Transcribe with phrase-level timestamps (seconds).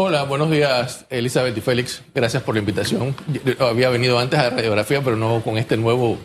[0.00, 2.02] Hola, buenos días, Elizabeth y Félix.
[2.14, 3.16] Gracias por la invitación.
[3.26, 6.16] Yo había venido antes a radiografía, pero no con este nuevo.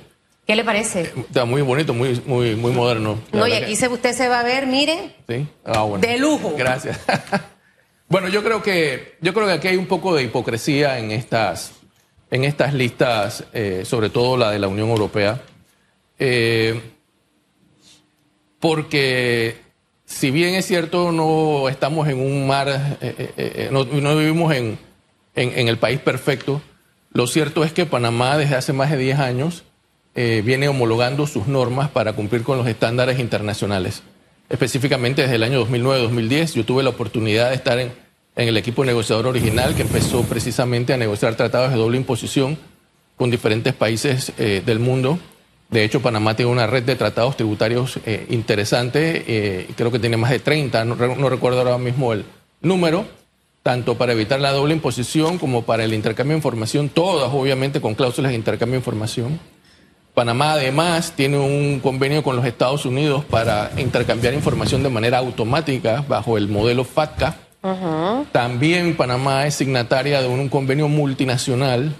[0.45, 1.11] ¿Qué le parece?
[1.17, 3.19] Está muy bonito, muy, muy, muy moderno.
[3.31, 5.15] No, y aquí usted se va a ver, mire.
[5.27, 5.47] Sí.
[5.65, 6.05] Ah, bueno.
[6.05, 6.53] De lujo.
[6.55, 6.99] Gracias.
[8.09, 11.71] bueno, yo creo que yo creo que aquí hay un poco de hipocresía en estas
[12.29, 15.41] en estas listas, eh, sobre todo la de la Unión Europea,
[16.19, 16.79] eh,
[18.59, 19.62] porque
[20.13, 24.77] si bien es cierto, no estamos en un mar, eh, eh, eh, no, vivimos en,
[25.35, 26.61] el país perfecto,
[27.11, 29.63] lo cierto es que Panamá desde hace más de 10 años
[30.15, 34.03] viene homologando sus normas para cumplir con los estándares internacionales.
[34.47, 37.91] Específicamente desde el año 2009-2010 yo tuve la oportunidad de estar en,
[38.35, 42.59] en el equipo negociador original que empezó precisamente a negociar tratados de doble imposición
[43.17, 45.17] con diferentes países del mundo
[45.73, 50.17] de hecho, Panamá tiene una red de tratados tributarios eh, interesante, eh, creo que tiene
[50.17, 52.25] más de 30, no, recuerdo ahora mismo el
[52.61, 53.05] número,
[53.63, 57.95] tanto para evitar la doble imposición como para el intercambio de información, todas obviamente con
[57.95, 59.39] cláusulas de intercambio de información.
[60.13, 66.05] Panamá además tiene un convenio con los Estados Unidos para intercambiar información de manera automática
[66.07, 67.35] bajo el modelo FATCA.
[68.31, 71.95] También Panamá es signataria de un convenio multinacional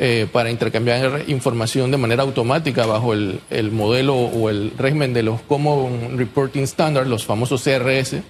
[0.00, 3.40] eh, para intercambiar información de manera automática bajo el,
[3.72, 8.22] modelo o el régimen de los Common Reporting Standards, los famosos CRS.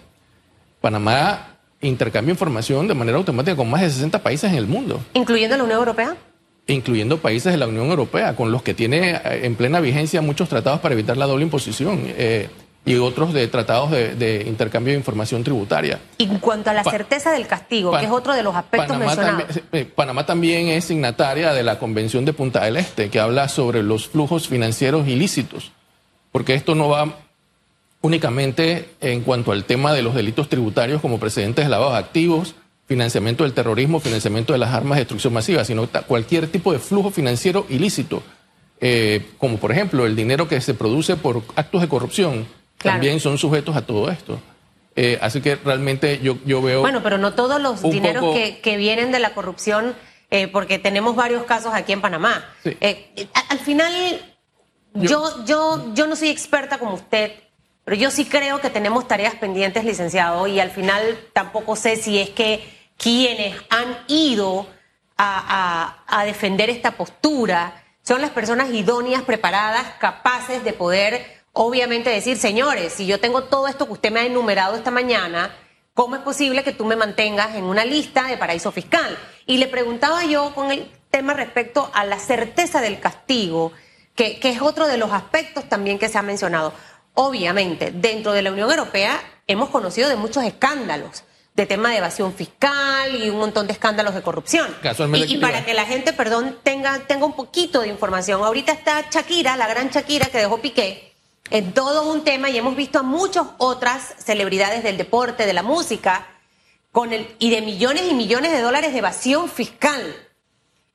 [0.80, 4.98] Panamá intercambia información de manera automática con más de 60 países en el mundo.
[5.12, 6.16] ¿Incluyendo la Unión Europea?
[6.69, 10.48] Incluyendo países de la Unión Europea, con los que tiene eh, en plena vigencia muchos
[10.48, 12.00] tratados para evitar la doble imposición.
[12.06, 12.48] Eh,
[12.89, 16.00] y otros de tratados de, intercambio de información tributaria.
[16.17, 19.06] Y en cuanto a la certeza del castigo, que es otro de los aspectos Panamá
[19.06, 19.47] mencionados.
[19.47, 23.48] También, eh, Panamá también es signataria de la Convención de Punta del Este, que habla
[23.48, 25.72] sobre los flujos financieros ilícitos,
[26.33, 27.17] porque esto no va
[28.00, 32.55] únicamente en cuanto al tema de los delitos tributarios como precedentes de lavado de activos,
[32.86, 37.11] financiamiento del terrorismo, financiamiento de las armas de destrucción masiva, sino cualquier tipo de flujo
[37.11, 38.23] financiero ilícito,
[38.80, 42.46] eh, como por ejemplo el dinero que se produce por actos de corrupción
[42.78, 44.40] también son sujetos a todo esto.
[45.00, 46.80] Eh, así que realmente yo, yo veo...
[46.80, 49.94] Bueno, pero no todos los dineros que, vienen de la corrupción,
[50.30, 52.44] eh, porque tenemos varios casos aquí en Panamá.
[52.64, 53.92] Eh, al final,
[54.94, 57.33] yo, yo, yo no soy experta como usted,
[57.84, 61.00] pero yo sí creo que tenemos tareas pendientes, licenciado, y al final
[61.33, 64.66] tampoco sé si es que quienes han ido
[65.16, 72.39] a, a defender esta postura son las personas idóneas, preparadas, capaces de poder obviamente decir,
[72.39, 75.57] señores, si yo tengo todo esto que usted me ha enumerado esta mañana,
[75.92, 79.19] ¿cómo es posible que tú me mantengas en una lista de paraíso fiscal?
[79.45, 83.73] Y le preguntaba yo con el tema respecto a la certeza del castigo,
[84.14, 86.73] que, es otro de los aspectos también que se ha mencionado.
[87.14, 92.33] Obviamente, dentro de la Unión Europea hemos conocido de muchos escándalos de tema de evasión
[92.35, 94.73] fiscal y un montón de escándalos de corrupción.
[95.13, 98.45] Y, y, para que la gente, perdón, tenga, tenga un poquito de información.
[98.45, 101.08] Ahorita está Shakira, la gran Shakira que dejó Piqué,
[101.51, 105.63] en todo un tema y hemos visto a muchas otras celebridades del deporte, de la
[105.63, 106.27] música,
[106.92, 110.03] con el, y de millones y millones de dólares de evasión fiscal.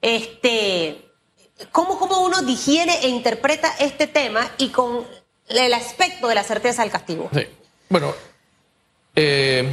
[0.01, 1.09] Este,
[1.71, 5.05] ¿cómo, ¿Cómo uno digiere e interpreta este tema y con
[5.47, 7.29] el aspecto de la certeza del castigo?
[7.33, 7.43] Sí.
[7.89, 8.13] Bueno,
[9.15, 9.69] eh,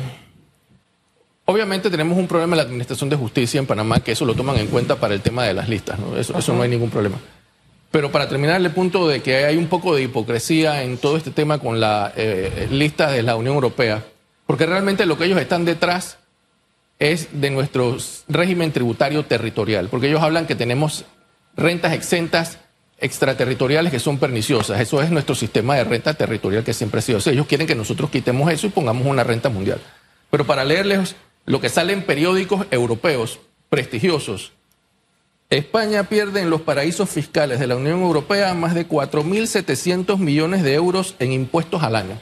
[1.46, 4.56] obviamente tenemos un problema en la Administración de Justicia en Panamá, que eso lo toman
[4.58, 6.16] en cuenta para el tema de las listas, ¿no?
[6.16, 7.18] Eso, eso no hay ningún problema.
[7.90, 11.32] Pero para terminar el punto de que hay un poco de hipocresía en todo este
[11.32, 14.04] tema con la eh, lista de la Unión Europea,
[14.46, 16.18] porque realmente lo que ellos están detrás
[17.00, 17.96] es de nuestro
[18.28, 21.04] régimen tributario territorial, porque ellos hablan que tenemos
[21.56, 22.58] rentas exentas
[22.98, 24.80] extraterritoriales que son perniciosas.
[24.80, 27.18] Eso es nuestro sistema de renta territorial que siempre ha sido.
[27.26, 29.80] ellos quieren que nosotros quitemos eso y pongamos una renta mundial.
[30.30, 34.52] Pero para leerles lo que sale en periódicos europeos prestigiosos,
[35.50, 40.74] España pierde en los paraísos fiscales de la Unión Europea más de 4.700 millones de
[40.74, 42.20] euros en impuestos al año.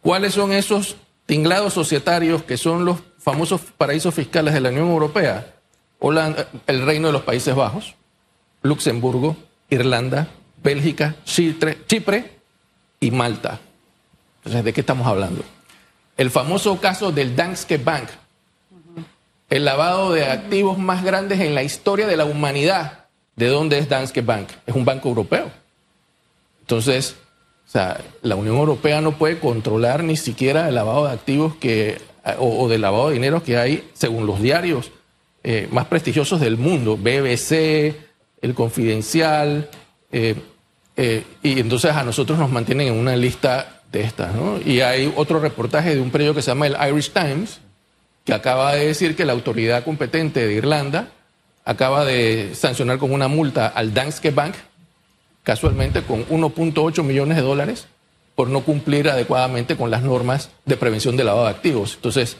[0.00, 5.54] ¿Cuáles son esos tinglados societarios que son los famosos paraísos fiscales de la Unión Europea?
[6.66, 7.94] el Reino de los Países Bajos,
[8.62, 9.36] Luxemburgo,
[9.70, 10.26] Irlanda,
[10.60, 12.38] Bélgica, Chipre, Chipre
[12.98, 13.60] y Malta.
[14.38, 15.44] Entonces, ¿de qué estamos hablando?
[16.16, 18.08] El famoso caso del Danske Bank,
[19.52, 23.00] el lavado de activos más grandes en la historia de la humanidad.
[23.36, 24.48] ¿De dónde es Danske Bank?
[24.66, 25.50] Es un banco europeo.
[26.62, 27.16] Entonces,
[27.68, 32.00] o sea, la Unión Europea no puede controlar ni siquiera el lavado de activos que,
[32.38, 34.90] o, del lavado de dinero que hay, según los diarios
[35.44, 37.94] eh, más prestigiosos del mundo, BBC,
[38.40, 39.68] El Confidencial,
[40.12, 40.34] eh,
[40.96, 44.34] eh, y entonces a nosotros nos mantienen en una lista de estas.
[44.34, 44.58] ¿no?
[44.64, 47.60] Y hay otro reportaje de un periódico que se llama el Irish Times,
[48.24, 51.08] que acaba de decir que la autoridad competente de Irlanda
[51.64, 54.54] acaba de sancionar con una multa al Danske Bank,
[55.42, 57.86] casualmente con 1.8 millones de dólares,
[58.34, 61.94] por no cumplir adecuadamente con las normas de prevención de lavado de activos.
[61.96, 62.36] Entonces,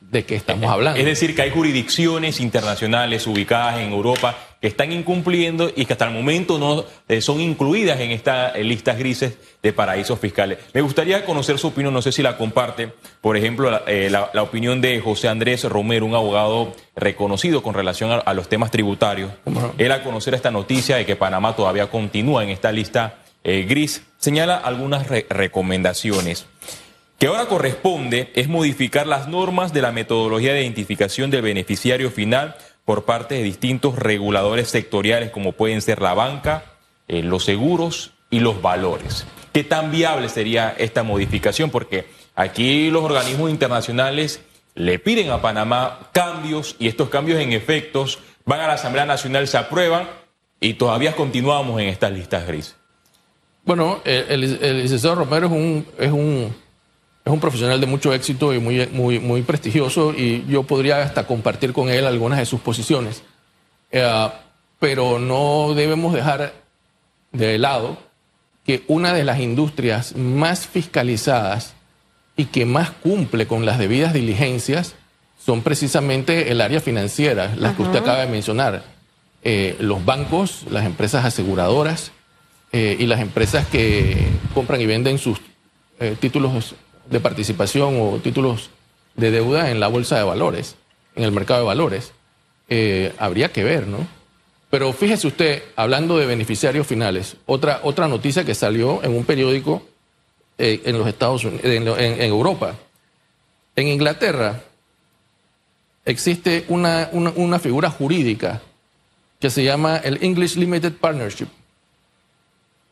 [0.00, 0.98] ¿de qué estamos hablando?
[0.98, 4.36] Es decir, que hay jurisdicciones internacionales ubicadas en Europa
[4.66, 8.98] que están incumpliendo y que hasta el momento no eh, son incluidas en estas listas
[8.98, 10.58] grises de paraísos fiscales.
[10.74, 14.80] Me gustaría conocer su opinión, no sé si la comparte, por ejemplo, la, eh, opinión
[14.80, 19.30] de José Andrés Romero, un abogado reconocido con relación a, los temas tributarios.
[19.78, 24.02] Él a conocer esta noticia de que Panamá todavía continúa en esta lista eh, gris,
[24.18, 26.48] señala algunas recomendaciones
[27.18, 32.56] que ahora corresponde es modificar las normas de la metodología de identificación del beneficiario final
[32.86, 36.64] por parte de distintos reguladores sectoriales como pueden ser la banca,
[37.08, 39.26] eh, los seguros y los valores.
[39.52, 41.70] ¿Qué tan viable sería esta modificación?
[41.70, 44.40] Porque aquí los organismos internacionales
[44.74, 49.48] le piden a Panamá cambios y estos cambios en efectos van a la Asamblea Nacional,
[49.48, 50.08] se aprueban
[50.60, 52.76] y todavía continuamos en estas listas grises.
[53.64, 56.54] Bueno, el, licenciado Romero es un, es un
[57.26, 61.26] es un profesional de mucho éxito y muy, muy, muy prestigioso y yo podría hasta
[61.26, 63.24] compartir con él algunas de sus posiciones.
[63.90, 64.28] Eh,
[64.78, 66.54] pero no debemos dejar
[67.32, 67.98] de lado
[68.64, 71.74] que una de las industrias más fiscalizadas
[72.36, 74.94] y que más cumple con las debidas diligencias
[75.44, 78.84] son precisamente el área financiera, las que usted acaba de mencionar.
[79.42, 82.12] Eh, los bancos, las empresas aseguradoras
[82.70, 85.40] eh, y las empresas que compran y venden sus
[86.20, 86.76] títulos
[87.10, 88.70] de participación o títulos
[89.14, 90.76] de deuda en la bolsa de valores,
[91.14, 92.12] en el mercado de valores.
[92.68, 94.06] Eh, habría que ver, ¿no?
[94.70, 99.82] Pero fíjese usted, hablando de beneficiarios finales, otra, otra noticia que salió en un periódico
[100.58, 102.74] eh, en los Estados Unidos, en, Europa.
[103.76, 104.62] En Inglaterra
[106.04, 108.60] existe una, una, figura jurídica
[109.38, 111.48] que se llama el English Limited Partnership.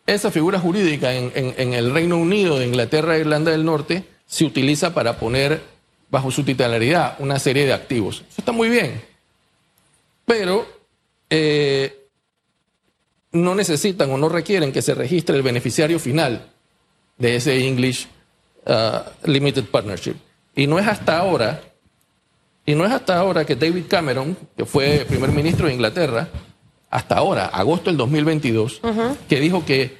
[0.06, 4.93] Esa figura jurídica en, el Reino Unido, de Inglaterra e Irlanda del Norte se utiliza
[4.93, 5.62] para poner
[6.11, 8.23] bajo su titularidad una serie de activos.
[8.29, 9.03] Eso está muy bien.
[10.27, 10.67] Pero
[11.31, 12.05] eh,
[13.33, 16.51] no necesitan o no requieren que se registre el beneficiario final
[17.19, 18.06] de ese English
[18.67, 20.17] uh, Limited Partnership.
[20.55, 21.61] Y no es hasta ahora,
[22.65, 26.29] y no es hasta ahora que David Cameron, que fue primer ministro de Inglaterra,
[26.94, 28.81] hasta ahora, agosto del 2022,
[29.29, 29.99] que dijo que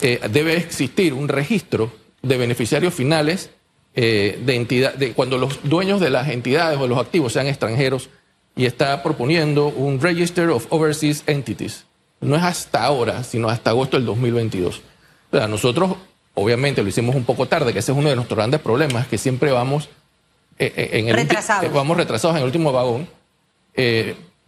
[0.00, 1.92] eh, debe existir un registro
[2.22, 3.50] de beneficiarios finales
[3.94, 8.08] eh, de entidad, de, cuando los dueños de las entidades o los activos sean extranjeros
[8.56, 11.84] y está proponiendo un Register of Overseas Entities.
[12.22, 14.80] No es hasta ahora, sino hasta agosto del 2022.
[15.50, 15.96] nosotros,
[16.32, 19.18] obviamente, lo hicimos un poco tarde, que ese es uno de nuestros grandes problemas, que
[19.18, 19.90] siempre vamos,
[20.58, 21.70] eh, en el retrasados.
[21.74, 23.06] vamos retrasados en el último vagón.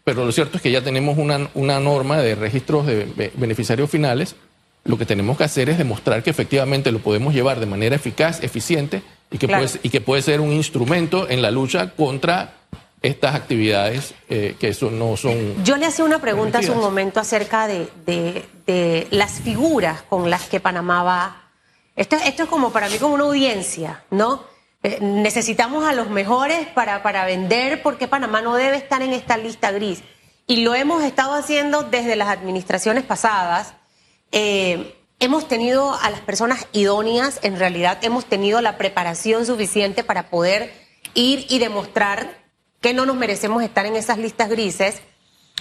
[0.05, 4.37] Pero lo cierto es que ya tenemos una, una norma de registros de beneficiarios finales.
[4.85, 8.43] Lo que tenemos que hacer es demostrar que efectivamente lo podemos llevar de manera eficaz,
[8.43, 12.53] eficiente y que, puede, y que puede ser un instrumento en la lucha contra
[13.01, 15.63] estas actividades eh, que eso no son.
[15.65, 20.49] Yo le hacía una pregunta hace un momento acerca de, de, las figuras con las
[20.49, 21.43] que Panamá va.
[21.97, 24.45] Esto, esto es como para mí como una audiencia, ¿no?
[24.85, 29.37] Eh, necesitamos a los mejores para, para vender porque Panamá no debe estar en esta
[29.37, 30.05] lista gris.
[30.47, 33.75] Y lo hemos estado haciendo desde las administraciones pasadas
[34.37, 40.29] eh, hemos tenido a las personas idóneas, en realidad hemos tenido la preparación suficiente para
[40.29, 40.73] poder
[41.15, 42.43] ir y demostrar
[42.81, 45.03] que no nos merecemos estar en esas listas grises.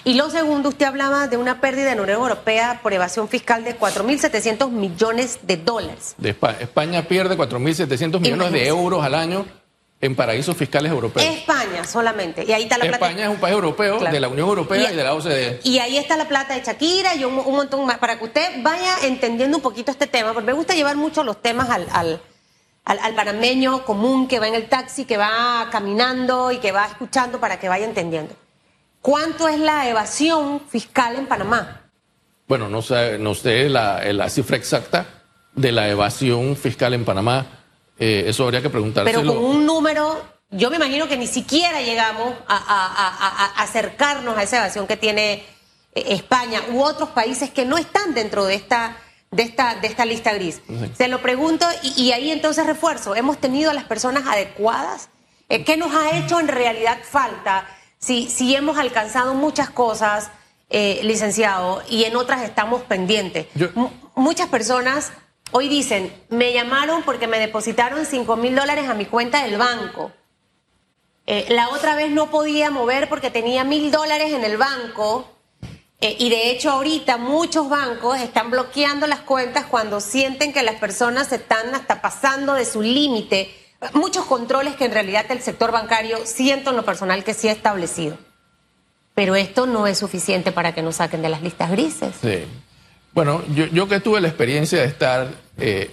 [0.04, 3.64] Y lo segundo, usted hablaba de una pérdida en la Unión Europea por evasión fiscal
[3.64, 6.14] de 4.700 millones de dólares.
[6.18, 6.58] De España.
[6.60, 9.46] España pierde 4.700 millones de euros al año
[10.04, 11.26] en paraísos fiscales europeos.
[11.26, 12.44] España solamente.
[12.46, 15.02] Y ahí está la España es un país europeo, de la Unión Europea y, de
[15.02, 15.60] la OCDE.
[15.64, 17.96] Y ahí está la plata de Shakira y un, montón más.
[17.96, 21.40] Para que usted vaya entendiendo un poquito este tema, porque me gusta llevar mucho los
[21.40, 22.20] temas al, al,
[22.84, 27.40] al, panameño común que va en el taxi, que va caminando y que va escuchando
[27.40, 28.34] para que vaya entendiendo.
[29.04, 31.90] ¿Cuánto es la evasión fiscal en Panamá?
[32.48, 35.06] Bueno, no sé, no sé la, la cifra exacta
[35.54, 37.46] de la evasión fiscal en Panamá
[37.98, 39.20] eh, eso habría que preguntárselo.
[39.20, 40.20] Pero con un número,
[40.50, 45.44] yo me imagino que ni siquiera llegamos a, acercarnos a esa evasión que tiene
[45.94, 48.96] eh, España u otros países que no están dentro de esta,
[49.30, 50.60] de esta, de esta lista gris.
[50.96, 55.10] Se lo pregunto y, ahí entonces refuerzo, ¿hemos tenido a las personas adecuadas?
[55.48, 57.66] Eh, ¿Qué nos ha hecho en realidad falta?
[58.04, 60.30] Si, si hemos alcanzado muchas cosas,
[60.70, 63.46] licenciado, y en otras estamos pendientes.
[64.16, 65.12] Muchas personas
[65.56, 70.10] Hoy dicen, me llamaron porque me depositaron 5 mil dólares a mi cuenta del banco.
[71.26, 75.30] Eh, la otra vez no podía mover porque tenía mil dólares en el banco.
[76.00, 80.74] Eh, y de hecho ahorita muchos bancos están bloqueando las cuentas cuando sienten que las
[80.74, 83.54] personas están hasta pasando de su límite.
[83.92, 87.52] Muchos controles que en realidad el sector bancario siento en lo personal que sí ha
[87.52, 88.16] establecido.
[89.14, 92.14] Pero esto no es suficiente para que nos saquen de las listas grises.
[92.20, 92.44] Sí.
[93.12, 95.90] Bueno, yo, que tuve la experiencia de estar eh,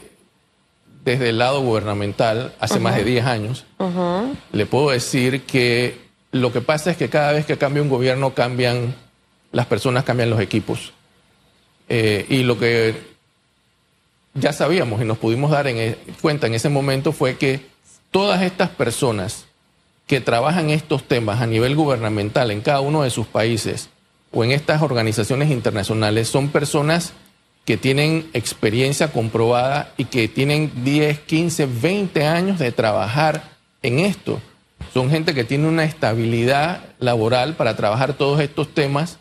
[1.03, 3.65] desde el lado gubernamental hace más de 10 años,
[4.51, 5.99] le puedo decir que
[6.31, 8.95] lo que pasa es que cada vez que cambia un gobierno cambian
[9.51, 10.93] las personas, cambian los equipos.
[11.89, 12.95] Eh, y lo que
[14.33, 17.70] ya sabíamos y nos pudimos dar en e, cuenta en ese momento fue que
[18.11, 19.45] todas estas personas
[20.05, 23.89] que trabajan estos temas a nivel gubernamental en cada uno de sus países
[24.31, 27.13] o en estas organizaciones internacionales son personas
[27.65, 33.43] que tienen experiencia comprobada y que tienen 10, 15, 20 años de trabajar
[33.83, 34.41] en esto.
[34.93, 39.19] Son gente que tiene una estabilidad laboral para trabajar todos estos temas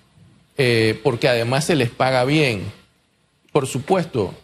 [0.59, 2.65] eh, porque además se les paga bien.
[3.53, 4.35] Por supuesto,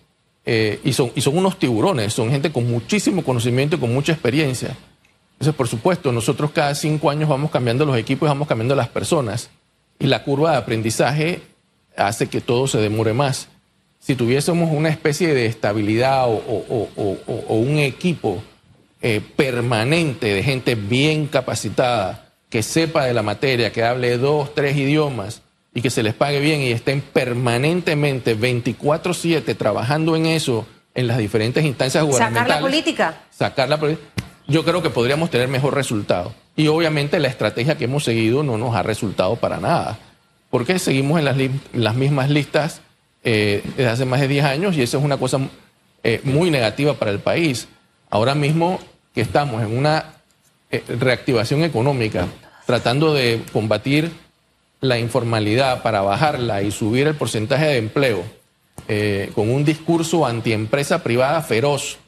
[0.46, 4.12] eh, y, son, y son unos tiburones, son gente con muchísimo conocimiento y con mucha
[4.12, 4.76] experiencia.
[5.32, 9.50] Entonces, por supuesto, nosotros cada cinco años vamos cambiando los equipos vamos cambiando las personas.
[9.98, 11.42] Y la curva de aprendizaje
[11.96, 13.48] hace que todo se demore más
[14.06, 16.88] si tuviésemos una especie de estabilidad o,
[17.48, 18.40] un equipo
[19.02, 24.76] eh, permanente de gente bien capacitada, que sepa de la materia, que hable dos, tres
[24.76, 25.42] idiomas
[25.76, 31.18] y que se les pague bien y estén permanentemente 24/7 trabajando en eso en las
[31.18, 32.48] diferentes instancias gubernamentales.
[32.48, 33.20] Sacar la política.
[33.30, 34.08] Sacar la política.
[34.48, 36.32] Yo creo que podríamos tener mejor resultado.
[36.56, 39.98] Y obviamente la estrategia que hemos seguido no nos ha resultado para nada.
[40.48, 41.36] Porque seguimos en las,
[41.74, 42.80] las mismas listas
[43.22, 45.40] eh, desde hace más de 10 años y eso es una cosa
[46.02, 47.68] eh, muy negativa para el país.
[48.08, 48.80] Ahora mismo
[49.14, 50.14] que estamos en una
[50.70, 52.28] eh, reactivación económica,
[52.64, 54.10] tratando de combatir
[54.80, 58.24] la informalidad para bajarla y subir el porcentaje de empleo,
[59.34, 61.98] con un discurso antiempresa privada feroz,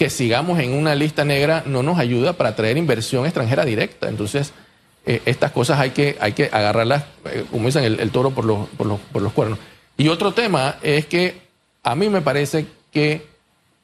[0.00, 4.08] que sigamos en una lista negra no nos ayuda para traer inversión extranjera directa.
[4.08, 4.54] Entonces,
[5.04, 8.66] eh, estas cosas hay que, hay que agarrarlas, eh, como dicen, el, toro por los,
[8.68, 9.58] por, los, por los cuernos.
[9.98, 11.42] Y otro tema es que
[11.82, 13.26] a mí me parece que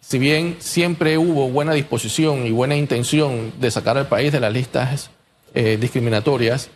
[0.01, 4.53] si bien siempre hubo buena disposición y buena intención de sacar al país de las
[4.53, 5.11] listas
[5.53, 6.71] eh, discriminatorias,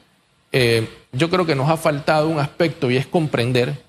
[0.52, 3.83] yo creo que nos ha faltado un aspecto y es comprender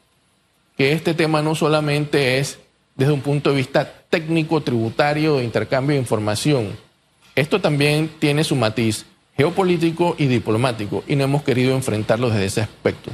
[0.77, 2.59] que este tema no solamente es
[2.95, 6.77] desde un punto de vista técnico, tributario, de intercambio de información.
[7.35, 9.05] Esto también tiene su matiz
[9.37, 13.11] geopolítico y diplomático y no hemos querido enfrentarlo desde ese aspecto.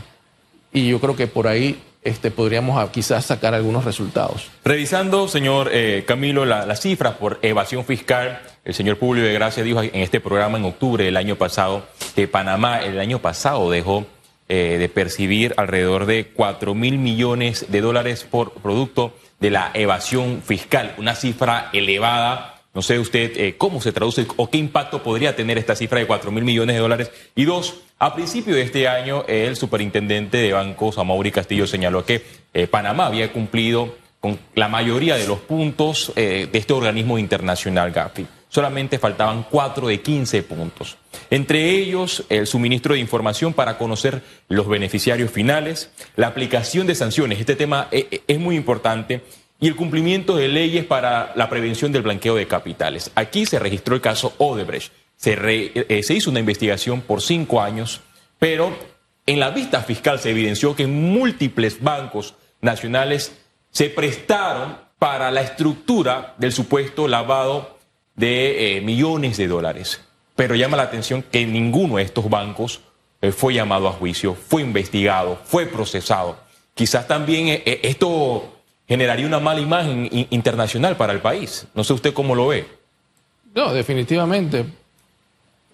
[0.74, 4.49] Y yo creo que por ahí este, podríamos ah, quizás sacar algunos resultados.
[4.63, 9.81] Revisando, señor eh, Camilo, las cifras por evasión fiscal, el señor Publio de Gracia dijo
[9.81, 11.85] en este programa en octubre del año pasado
[12.15, 14.05] que Panamá el año pasado dejó
[14.49, 20.41] eh, de percibir alrededor de 4 mil millones de dólares por producto de la evasión
[20.41, 25.36] fiscal, una cifra elevada no sé usted eh, cómo se traduce o qué impacto podría
[25.36, 27.12] tener esta cifra de 4 mil millones de dólares.
[27.34, 32.24] Y dos, a principio de este año, el superintendente de bancos, Amaury Castillo, señaló que
[32.53, 37.89] eh, Panamá había cumplido con la mayoría de los puntos eh, de este organismo internacional
[37.89, 38.27] GAFI.
[38.48, 40.98] Solamente faltaban 4 de 15 puntos.
[41.31, 47.39] Entre ellos, el suministro de información para conocer los beneficiarios finales, la aplicación de sanciones.
[47.39, 49.24] Este tema es muy importante
[49.59, 53.11] y el cumplimiento de leyes para la prevención del blanqueo de capitales.
[53.15, 54.93] Aquí se registró el caso Odebrecht.
[55.15, 58.01] Se, eh, se hizo una investigación por cinco años,
[58.37, 58.77] pero
[59.25, 63.35] en la vista fiscal se evidenció que múltiples bancos nacionales
[63.71, 67.77] se prestaron para la estructura del supuesto lavado
[68.15, 70.01] de eh, millones de dólares.
[70.35, 72.81] Pero llama la atención que ninguno de estos bancos
[73.21, 76.37] eh, fue llamado a juicio, fue investigado, fue procesado.
[76.75, 78.56] Quizás también esto
[78.88, 81.67] generaría una mala imagen internacional para el país.
[81.74, 82.67] No sé usted cómo lo ve.
[83.53, 84.65] No, definitivamente.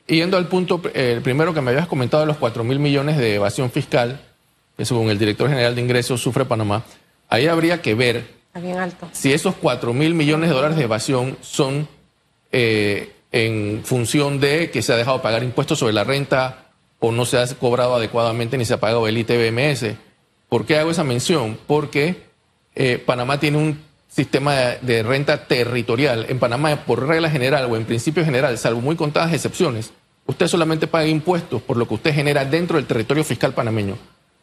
[0.08, 3.36] Yendo al punto, el primero que me habías comentado de los 4 mil millones de
[3.36, 4.22] evasión fiscal,
[4.76, 6.84] que según el director general de ingresos sufre Panamá,
[7.30, 8.44] ahí habría que ver
[9.12, 11.88] si esos 4 mil millones de dólares de evasión son
[12.52, 16.66] eh, en función de que se ha dejado pagar impuestos sobre la renta
[17.00, 19.96] o no se ha cobrado adecuadamente ni se ha pagado el ITBMS.
[20.50, 21.58] ¿Por qué hago esa mención?
[21.66, 22.33] Porque
[22.76, 26.26] eh, Panamá tiene un sistema de, renta territorial.
[26.30, 29.92] En Panamá, por regla general o en principio general, salvo muy contadas excepciones,
[30.26, 33.98] usted solamente paga impuestos por lo que usted genera dentro del territorio fiscal panameño.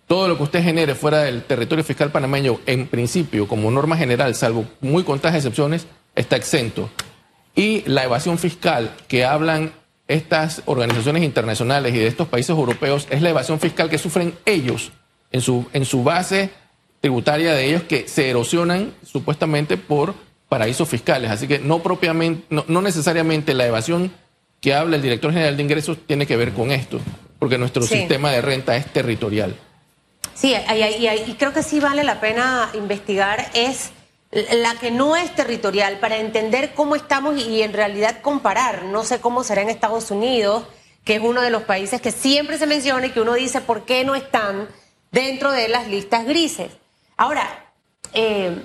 [0.06, 4.34] Todo lo que usted genere fuera del territorio fiscal panameño, en principio, como norma general,
[4.34, 6.90] salvo muy contadas excepciones, está exento.
[7.54, 9.72] Y la evasión fiscal que hablan
[10.08, 14.90] estas organizaciones internacionales y de estos países europeos es la evasión fiscal que sufren ellos
[15.30, 16.50] en su, en su base
[17.00, 20.14] tributaria de ellos que se erosionan supuestamente por
[20.48, 21.30] paraísos fiscales.
[21.30, 24.12] Así que no propiamente, no, necesariamente la evasión
[24.60, 27.00] que habla el director general de ingresos tiene que ver con esto,
[27.38, 29.56] porque nuestro sistema de renta es territorial.
[30.34, 33.90] Sí, y, creo que sí vale la pena investigar es
[34.32, 38.84] la que no es territorial para entender cómo estamos y en realidad comparar.
[38.84, 40.64] No sé cómo será en Estados Unidos,
[41.04, 43.84] que es uno de los países que siempre se menciona y que uno dice por
[43.84, 44.68] qué no están
[45.10, 46.70] dentro de las listas grises.
[47.20, 47.46] Ahora,
[48.14, 48.62] eh,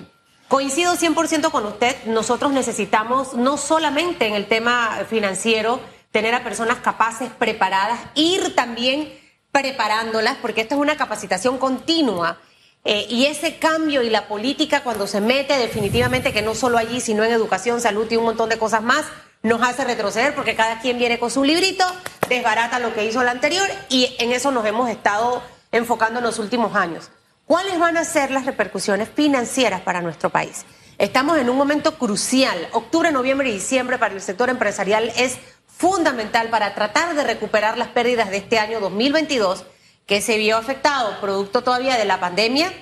[0.48, 5.78] coincido 100% con usted, nosotros necesitamos no solamente en el tema financiero
[6.10, 9.12] tener a personas capaces, preparadas, ir también
[9.52, 12.38] preparándolas, porque esto es una capacitación continua
[12.86, 17.02] eh, y ese cambio y la política cuando se mete definitivamente que no solo allí,
[17.02, 19.04] sino en educación, salud y un montón de cosas más,
[19.42, 21.84] nos hace retroceder porque cada quien viene con su librito,
[22.30, 26.38] desbarata lo que hizo el anterior y en eso nos hemos estado enfocando en los
[26.38, 27.10] últimos años.
[27.46, 30.66] ¿Cuáles van a ser las repercusiones financieras para nuestro país?
[30.98, 32.68] Estamos en un momento crucial.
[32.72, 35.38] Octubre, noviembre y diciembre para el sector empresarial es
[35.68, 39.64] fundamental para tratar de recuperar las pérdidas de este año 2022
[40.06, 42.72] que se vio afectado producto todavía de la pandemia,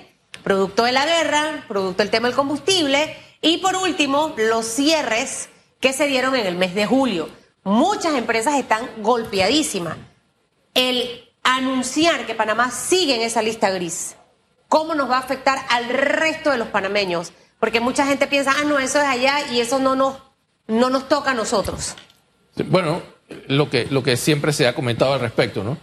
[0.43, 5.93] producto de la guerra, producto del tema del combustible y por último los cierres que
[5.93, 7.29] se dieron en el mes de julio.
[7.63, 9.97] Muchas empresas están golpeadísimas.
[10.73, 14.15] El anunciar que Panamá sigue en esa lista gris,
[14.69, 17.31] ¿cómo nos va a afectar al resto de los panameños?
[17.59, 20.17] Porque mucha gente piensa, ah, no, eso es allá y eso no nos,
[20.67, 21.95] no nos toca a nosotros.
[22.65, 23.01] Bueno,
[23.47, 25.77] lo que, lo que siempre se ha comentado al respecto, ¿no?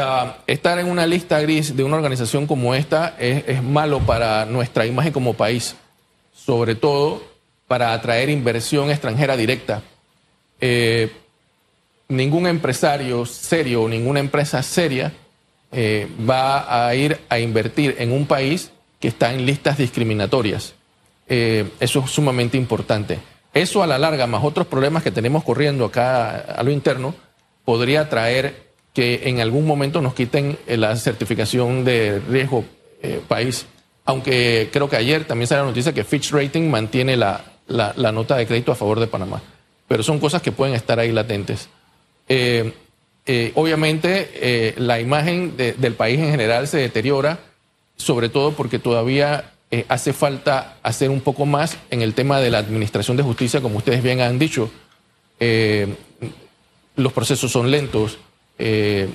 [0.00, 4.86] Ah, estar en una lista gris de una organización como esta es, malo para nuestra
[4.86, 5.76] imagen como país,
[6.32, 7.22] sobre todo
[7.68, 9.82] para atraer inversión extranjera directa.
[10.60, 11.12] Eh,
[12.08, 15.12] ningún empresario serio o ninguna empresa seria
[15.74, 20.74] eh, va a ir a invertir en un país que está en listas discriminatorias.
[21.28, 23.18] Eh, eso es sumamente importante.
[23.52, 27.14] Eso a la larga, más otros problemas que tenemos corriendo acá a lo interno,
[27.64, 32.64] podría traer que en algún momento nos quiten eh, la certificación de riesgo
[33.02, 33.66] eh, país.
[34.04, 38.36] Aunque creo que ayer también salió la noticia que Fitch Rating mantiene la, la, nota
[38.36, 39.42] de crédito a favor de Panamá.
[39.88, 41.68] Pero son cosas que pueden estar ahí latentes.
[42.28, 42.72] Eh,
[43.54, 47.38] obviamente la imagen del país en general se deteriora,
[47.96, 49.52] sobre todo porque todavía
[49.88, 53.78] hace falta hacer un poco más en el tema de la administración de justicia, como
[53.78, 54.70] ustedes bien han dicho.
[56.96, 58.18] los procesos son lentos,
[58.58, 59.08] eh,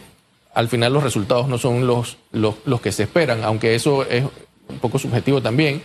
[0.54, 4.26] al final los resultados no son los, los, que se esperan, aunque eso es
[4.68, 5.82] un poco subjetivo también,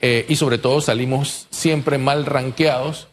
[0.00, 3.08] eh, y sobre todo salimos siempre mal ranqueados,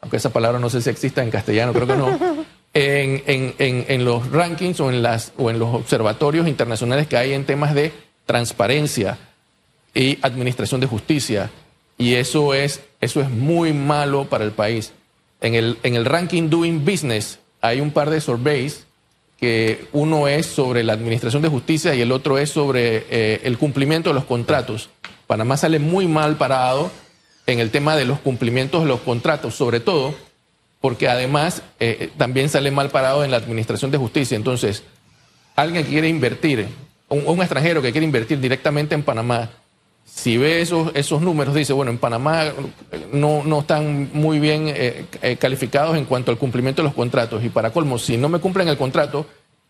[0.00, 2.18] aunque esa palabra no sé si exista en castellano, creo que no,
[2.72, 3.54] en, en,
[3.88, 7.74] en, los rankings o en, las, o en los observatorios internacionales que hay en temas
[7.74, 7.92] de
[8.26, 9.18] transparencia
[9.94, 11.50] y administración de justicia.
[11.98, 14.92] Y eso es, eso es muy malo para el país.
[15.40, 18.86] En el, en el ranking Doing Business hay un par de surveys
[19.38, 23.58] que uno es sobre la administración de justicia y el otro es sobre eh, el
[23.58, 24.90] cumplimiento de los contratos.
[25.26, 26.90] Panamá sale muy mal parado
[27.46, 30.14] en el tema de los cumplimientos de los contratos, sobre todo
[30.80, 34.36] porque además eh, también sale mal parado en la administración de justicia.
[34.36, 34.82] Entonces,
[35.54, 36.68] alguien que quiere invertir,
[37.08, 39.50] un, extranjero que quiere invertir directamente en Panamá,
[40.04, 42.52] si ve esos, esos números, dice, bueno, en Panamá
[43.12, 47.44] no, no están muy bien eh, eh, calificados en cuanto al cumplimiento de los contratos.
[47.44, 49.26] Y para colmo, si no me cumplen el contrato,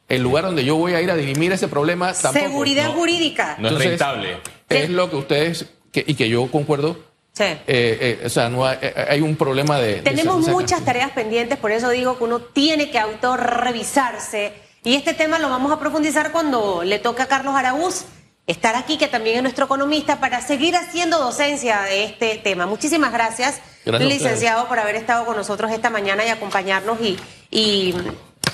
[0.09, 2.47] el lugar donde yo voy a ir a dirimir ese problema tampoco.
[2.47, 3.57] Seguridad jurídica.
[3.59, 4.39] No es rentable.
[4.69, 6.97] Es lo que ustedes, y que yo concuerdo,
[7.33, 7.45] Sí.
[7.67, 10.03] Eh, o sea, no hay, un problema de...
[10.03, 14.53] Tenemos muchas tareas pendientes, por eso digo que uno tiene que autorrevisarse.
[14.83, 18.05] Y este tema lo vamos a profundizar cuando le toque a Carlos Araúz
[18.47, 22.67] estar aquí, que también es nuestro economista, para seguir haciendo docencia de este tema.
[22.67, 27.17] Muchísimas gracias, licenciado, por haber estado con nosotros esta mañana y acompañarnos y,
[27.51, 27.95] y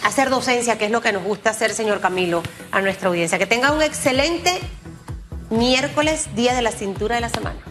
[0.04, 3.38] hacer docencia, que es lo que nos gusta hacer, señor Camilo, a nuestra audiencia.
[3.38, 4.50] Que tenga un excelente
[5.50, 7.66] miércoles, día de la cintura de la semana.